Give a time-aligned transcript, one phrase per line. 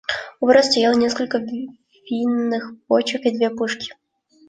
[0.39, 3.93] У ворот стояло несколько винных бочек и две пушки.